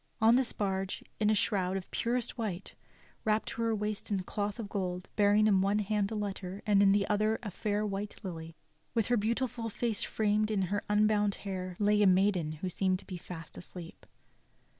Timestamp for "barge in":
0.51-1.29